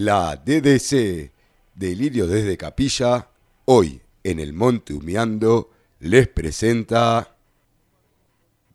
La 0.00 0.34
DDC, 0.34 1.30
Delirio 1.74 2.26
desde 2.26 2.56
Capilla, 2.56 3.28
hoy 3.66 4.00
en 4.24 4.40
el 4.40 4.54
Monte 4.54 4.94
Humeando, 4.94 5.72
les 5.98 6.26
presenta 6.26 7.36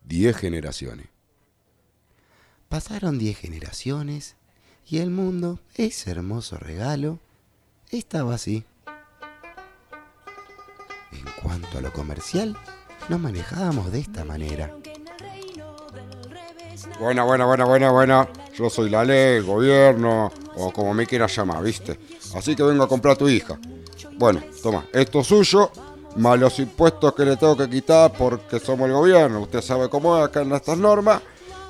10 0.04 0.36
generaciones. 0.36 1.08
Pasaron 2.68 3.18
10 3.18 3.38
generaciones 3.38 4.36
y 4.86 4.98
el 4.98 5.10
mundo, 5.10 5.58
ese 5.74 6.12
hermoso 6.12 6.58
regalo, 6.58 7.18
estaba 7.90 8.36
así. 8.36 8.62
En 11.10 11.24
cuanto 11.42 11.78
a 11.78 11.80
lo 11.80 11.92
comercial, 11.92 12.56
nos 13.08 13.18
manejábamos 13.18 13.90
de 13.90 13.98
esta 13.98 14.24
manera. 14.24 14.72
Buena, 17.00 17.24
buena, 17.24 17.46
buena, 17.46 17.64
buena, 17.64 17.90
buena. 17.90 18.28
Yo 18.54 18.70
soy 18.70 18.90
la 18.90 19.04
ley, 19.04 19.40
gobierno, 19.40 20.30
o 20.56 20.72
como 20.72 20.94
me 20.94 21.06
quieras 21.06 21.34
llamar, 21.36 21.62
¿viste? 21.62 21.98
Así 22.34 22.56
que 22.56 22.62
vengo 22.62 22.84
a 22.84 22.88
comprar 22.88 23.14
a 23.14 23.18
tu 23.18 23.28
hija. 23.28 23.58
Bueno, 24.18 24.42
toma, 24.62 24.86
esto 24.92 25.20
es 25.20 25.26
suyo, 25.26 25.70
más 26.16 26.38
los 26.38 26.58
impuestos 26.58 27.14
que 27.14 27.24
le 27.24 27.36
tengo 27.36 27.56
que 27.56 27.68
quitar 27.68 28.12
porque 28.12 28.58
somos 28.58 28.86
el 28.88 28.94
gobierno. 28.94 29.40
Usted 29.40 29.60
sabe 29.60 29.88
cómo 29.88 30.16
es 30.16 30.24
acá 30.24 30.42
en 30.42 30.52
estas 30.52 30.78
normas. 30.78 31.22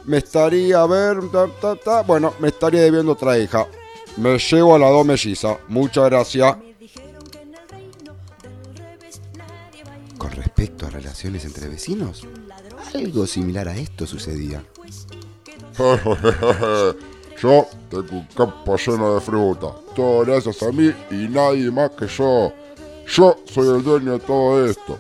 Me 0.05 0.19
estaría, 0.19 0.81
a 0.81 0.87
ver, 0.87 1.19
ta, 1.33 1.49
ta, 1.61 1.75
ta, 1.75 2.03
bueno, 2.03 2.35
me 2.39 2.49
estaría 2.49 2.83
debiendo 2.83 3.13
otra 3.13 3.39
hija. 3.39 3.67
Me 4.17 4.39
llevo 4.39 4.77
a 4.77 4.79
la 4.79 4.89
dos 4.89 5.05
mellizas. 5.05 5.59
Muchas 5.69 6.05
gracias. 6.05 6.57
Con 10.17 10.31
respecto 10.31 10.87
a 10.87 10.91
relaciones 10.91 11.45
entre 11.45 11.69
vecinos, 11.69 12.25
algo 12.95 13.27
similar 13.27 13.69
a 13.69 13.77
esto 13.77 14.07
sucedía. 14.07 14.65
yo 17.41 17.67
tengo 17.91 18.13
un 18.13 18.27
campo 18.35 18.77
lleno 18.77 19.15
de 19.15 19.21
fruta. 19.21 19.69
Todo 19.95 20.25
gracias 20.25 20.63
a 20.63 20.73
mí 20.73 20.93
y 21.11 21.29
nadie 21.29 21.71
más 21.71 21.91
que 21.91 22.07
yo. 22.07 22.53
Yo 23.07 23.37
soy 23.53 23.77
el 23.77 23.83
dueño 23.83 24.13
de 24.13 24.19
todo 24.21 24.67
esto. 24.67 24.99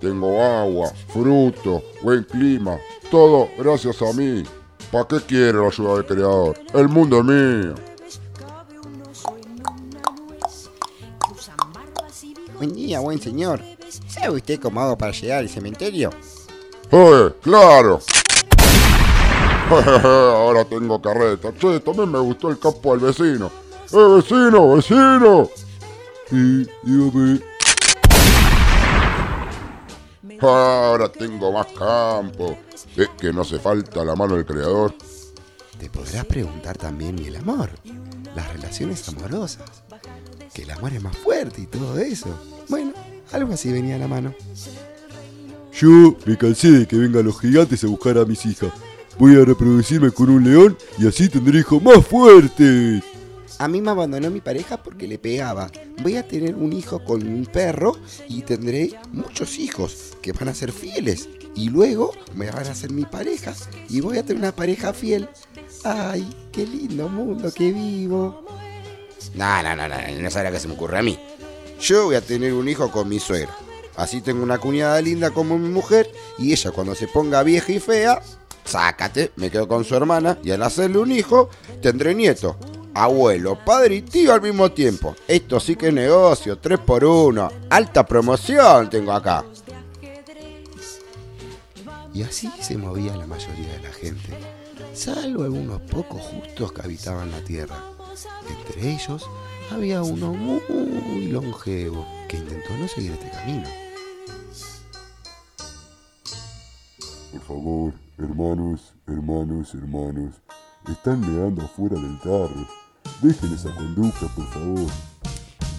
Tengo 0.00 0.42
agua, 0.42 0.92
fruto, 1.08 1.82
buen 2.02 2.24
clima. 2.24 2.78
Todo 3.10 3.48
gracias 3.58 4.00
a 4.02 4.12
mí. 4.12 4.42
¿Para 4.90 5.08
qué 5.08 5.20
quiere 5.20 5.54
la 5.54 5.66
ayuda 5.66 5.94
del 5.94 6.06
creador? 6.06 6.58
El 6.72 6.88
mundo 6.88 7.18
es 7.18 7.24
mío. 7.24 7.74
Buen 12.56 12.72
día, 12.72 13.00
buen 13.00 13.20
señor. 13.20 13.60
¿Sabe 14.08 14.36
usted 14.36 14.60
cómo 14.60 14.80
hago 14.80 14.96
para 14.96 15.12
llegar 15.12 15.40
al 15.40 15.48
cementerio? 15.48 16.10
¡Eh! 16.90 17.30
¡Claro! 17.42 18.00
Ahora 20.04 20.64
tengo 20.64 21.00
carreta. 21.00 21.52
Che, 21.54 21.80
también 21.80 22.10
me 22.10 22.18
gustó 22.18 22.50
el 22.50 22.58
campo 22.58 22.96
del 22.96 23.06
vecino. 23.06 23.50
¡Eh, 23.92 24.14
vecino, 24.16 24.74
vecino! 24.74 25.48
Sí, 26.28 26.68
dígame. 26.82 27.40
Ahora 30.40 31.08
tengo 31.08 31.52
más 31.52 31.66
campo. 31.68 32.58
Es 32.96 33.08
que 33.18 33.32
no 33.32 33.42
hace 33.42 33.58
falta 33.58 34.04
la 34.04 34.14
mano 34.14 34.36
del 34.36 34.44
creador. 34.44 34.94
Te 35.78 35.88
podrás 35.88 36.24
preguntar 36.26 36.76
también 36.76 37.18
y 37.18 37.26
el 37.26 37.36
amor, 37.36 37.70
las 38.34 38.52
relaciones 38.52 39.08
amorosas, 39.08 39.84
que 40.52 40.62
el 40.62 40.70
amor 40.70 40.92
es 40.92 41.02
más 41.02 41.16
fuerte 41.16 41.62
y 41.62 41.66
todo 41.66 41.98
eso. 41.98 42.28
Bueno, 42.68 42.92
algo 43.32 43.54
así 43.54 43.72
venía 43.72 43.96
a 43.96 43.98
la 43.98 44.08
mano. 44.08 44.34
Yo 45.72 46.16
me 46.24 46.38
cansé 46.38 46.70
de 46.70 46.86
que 46.86 46.96
vengan 46.96 47.24
los 47.24 47.40
gigantes 47.40 47.82
a 47.82 47.88
buscar 47.88 48.18
a 48.18 48.24
mis 48.24 48.46
hijas. 48.46 48.72
Voy 49.18 49.40
a 49.40 49.44
reproducirme 49.44 50.10
con 50.10 50.28
un 50.30 50.44
león 50.44 50.76
y 50.98 51.06
así 51.06 51.28
tendré 51.28 51.60
hijos 51.60 51.82
más 51.82 52.04
fuertes. 52.06 53.02
A 53.58 53.68
mí 53.68 53.80
me 53.80 53.90
abandonó 53.90 54.30
mi 54.30 54.40
pareja 54.40 54.82
porque 54.82 55.06
le 55.06 55.18
pegaba. 55.18 55.70
Voy 56.02 56.16
a 56.16 56.26
tener 56.26 56.56
un 56.56 56.72
hijo 56.72 57.04
con 57.04 57.26
un 57.26 57.46
perro 57.46 57.96
y 58.28 58.42
tendré 58.42 58.98
muchos 59.12 59.58
hijos 59.58 60.16
que 60.20 60.32
van 60.32 60.48
a 60.48 60.54
ser 60.54 60.72
fieles. 60.72 61.28
Y 61.54 61.70
luego 61.70 62.12
me 62.34 62.50
van 62.50 62.66
a 62.66 62.74
ser 62.74 62.90
mi 62.90 63.04
pareja 63.04 63.54
y 63.88 64.00
voy 64.00 64.18
a 64.18 64.24
tener 64.24 64.42
una 64.42 64.52
pareja 64.52 64.92
fiel. 64.92 65.28
Ay, 65.84 66.28
qué 66.50 66.66
lindo 66.66 67.08
mundo 67.08 67.52
que 67.52 67.72
vivo. 67.72 68.44
No, 69.34 69.62
no, 69.62 69.76
no, 69.76 69.88
no, 69.88 69.94
no 70.20 70.30
sabe 70.30 70.46
lo 70.46 70.52
que 70.52 70.60
se 70.60 70.68
me 70.68 70.74
ocurre 70.74 70.98
a 70.98 71.02
mí. 71.02 71.16
Yo 71.80 72.06
voy 72.06 72.16
a 72.16 72.20
tener 72.20 72.52
un 72.52 72.68
hijo 72.68 72.90
con 72.90 73.08
mi 73.08 73.20
suegra. 73.20 73.54
Así 73.96 74.20
tengo 74.20 74.42
una 74.42 74.58
cuñada 74.58 75.00
linda 75.00 75.30
como 75.30 75.56
mi 75.56 75.68
mujer 75.68 76.10
y 76.38 76.52
ella 76.52 76.72
cuando 76.72 76.96
se 76.96 77.06
ponga 77.06 77.44
vieja 77.44 77.70
y 77.70 77.78
fea, 77.78 78.20
sácate, 78.64 79.32
me 79.36 79.50
quedo 79.50 79.68
con 79.68 79.84
su 79.84 79.94
hermana 79.94 80.38
y 80.42 80.50
al 80.50 80.62
hacerle 80.62 80.98
un 80.98 81.12
hijo 81.12 81.50
tendré 81.80 82.14
nieto. 82.14 82.56
Abuelo, 82.94 83.58
padre 83.64 83.96
y 83.96 84.02
tío 84.02 84.32
al 84.32 84.40
mismo 84.40 84.70
tiempo. 84.70 85.16
Esto 85.26 85.58
sí 85.58 85.74
que 85.74 85.88
es 85.88 85.94
negocio, 85.94 86.58
3 86.58 86.78
por 86.78 87.04
1 87.04 87.50
Alta 87.70 88.06
promoción 88.06 88.88
tengo 88.88 89.12
acá. 89.12 89.44
Y 92.14 92.22
así 92.22 92.48
se 92.60 92.78
movía 92.78 93.16
la 93.16 93.26
mayoría 93.26 93.72
de 93.72 93.80
la 93.80 93.92
gente, 93.92 94.38
salvo 94.92 95.42
algunos 95.42 95.80
pocos 95.80 96.22
justos 96.22 96.72
que 96.72 96.82
habitaban 96.82 97.32
la 97.32 97.40
tierra. 97.40 97.76
Entre 98.48 98.92
ellos 98.92 99.28
había 99.72 100.00
uno 100.00 100.32
muy 100.32 101.26
longevo 101.26 102.06
que 102.28 102.36
intentó 102.36 102.76
no 102.76 102.86
seguir 102.86 103.12
este 103.12 103.30
camino. 103.30 103.68
Favor, 107.44 107.92
hermanos, 108.18 108.94
hermanos, 109.06 109.74
hermanos, 109.74 110.34
están 110.90 111.20
meando 111.20 111.62
afuera 111.62 111.96
del 111.96 112.18
carro. 112.20 112.66
Dejen 113.20 113.52
esa 113.52 113.74
conducta, 113.74 114.26
por 114.34 114.46
favor. 114.50 114.90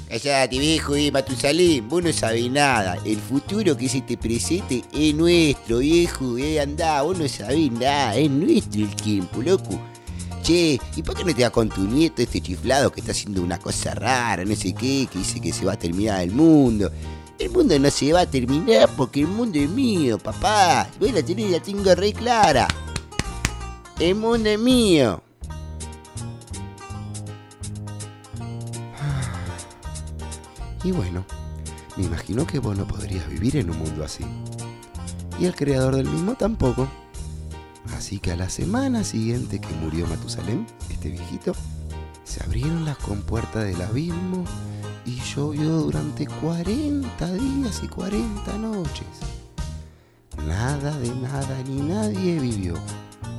Cállate, 0.07 0.59
viejo, 0.59 0.95
y 0.95 1.11
Matusalén, 1.11 1.89
vos 1.89 2.03
no 2.03 2.13
sabés 2.13 2.49
nada. 2.51 2.97
El 3.03 3.17
futuro 3.17 3.75
que 3.75 3.89
se 3.89 4.01
te 4.01 4.15
presente 4.15 4.83
es 4.93 5.15
nuestro, 5.15 5.79
viejo. 5.79 6.37
Eh, 6.37 6.61
andá, 6.61 7.01
vos 7.01 7.17
no 7.17 7.27
sabés 7.27 7.71
nada. 7.71 8.15
Es 8.15 8.29
nuestro 8.29 8.81
el 8.81 8.95
tiempo, 8.95 9.41
loco. 9.41 9.79
Che, 10.43 10.79
¿y 10.95 11.01
por 11.01 11.15
qué 11.15 11.23
no 11.23 11.33
te 11.33 11.41
vas 11.41 11.51
con 11.51 11.69
tu 11.69 11.81
nieto, 11.81 12.21
este 12.21 12.39
chiflado 12.39 12.91
que 12.91 12.99
está 12.99 13.11
haciendo 13.11 13.41
una 13.41 13.57
cosa 13.57 13.95
rara, 13.95 14.45
no 14.45 14.55
sé 14.55 14.73
qué, 14.73 15.07
que 15.11 15.17
dice 15.17 15.41
que 15.41 15.51
se 15.51 15.65
va 15.65 15.73
a 15.73 15.79
terminar 15.79 16.21
el 16.21 16.31
mundo? 16.31 16.91
El 17.37 17.49
mundo 17.49 17.77
no 17.77 17.91
se 17.91 18.13
va 18.13 18.21
a 18.21 18.25
terminar 18.25 18.89
porque 18.95 19.21
el 19.21 19.27
mundo 19.27 19.59
es 19.59 19.69
mío, 19.69 20.17
papá. 20.17 20.87
Vos 20.99 21.11
la 21.11 21.21
tenés, 21.21 21.51
la 21.51 21.59
tengo 21.59 21.93
re 21.93 22.13
clara. 22.13 22.67
El 23.99 24.15
mundo 24.15 24.49
es 24.49 24.59
mío. 24.59 25.21
Y 30.83 30.91
bueno, 30.91 31.25
me 31.97 32.05
imagino 32.05 32.47
que 32.47 32.59
vos 32.59 32.77
no 32.77 32.87
podrías 32.87 33.27
vivir 33.27 33.57
en 33.57 33.69
un 33.69 33.79
mundo 33.79 34.05
así. 34.05 34.23
Y 35.39 35.45
el 35.45 35.55
creador 35.55 35.95
del 35.95 36.09
mismo 36.09 36.35
tampoco. 36.35 36.87
Así 37.97 38.19
que 38.19 38.31
a 38.31 38.35
la 38.37 38.49
semana 38.49 39.03
siguiente 39.03 39.59
que 39.59 39.73
murió 39.81 40.07
Matusalén, 40.07 40.67
este 40.89 41.09
viejito, 41.09 41.53
se 42.23 42.43
abrieron 42.43 42.85
las 42.85 42.97
compuertas 42.97 43.65
del 43.65 43.81
abismo 43.81 44.45
y 45.05 45.19
llovió 45.21 45.81
durante 45.81 46.25
40 46.25 47.33
días 47.33 47.81
y 47.83 47.87
40 47.87 48.57
noches. 48.57 49.07
Nada 50.45 50.97
de 50.99 51.09
nada 51.15 51.63
ni 51.67 51.81
nadie 51.81 52.39
vivió. 52.39 52.75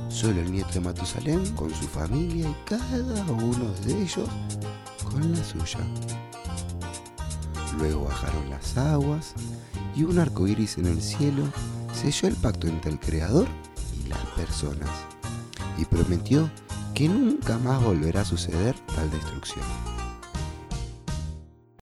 Solo 0.09 0.41
el 0.41 0.51
nieto 0.51 0.71
de 0.73 0.79
Matusalén 0.79 1.45
con 1.55 1.69
su 1.69 1.87
familia 1.87 2.49
y 2.49 2.55
cada 2.65 3.23
uno 3.31 3.71
de 3.85 4.01
ellos 4.01 4.29
con 5.03 5.31
la 5.31 5.43
suya. 5.43 5.79
Luego 7.77 8.05
bajaron 8.05 8.49
las 8.49 8.77
aguas 8.77 9.33
y 9.95 10.03
un 10.03 10.17
arco 10.19 10.47
iris 10.47 10.77
en 10.77 10.85
el 10.85 11.01
cielo 11.01 11.43
selló 11.93 12.29
el 12.29 12.35
pacto 12.35 12.67
entre 12.67 12.91
el 12.91 12.99
Creador 12.99 13.47
y 14.03 14.07
las 14.07 14.19
personas 14.35 14.89
y 15.77 15.85
prometió 15.85 16.49
que 16.93 17.07
nunca 17.07 17.57
más 17.59 17.83
volverá 17.83 18.21
a 18.21 18.25
suceder 18.25 18.75
tal 18.95 19.11
destrucción. 19.11 19.96